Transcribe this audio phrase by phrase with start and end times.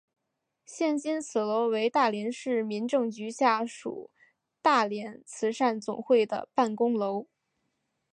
[0.65, 4.09] 现今此楼为大连市民政局下属
[4.59, 7.27] 大连慈善总会的办公楼。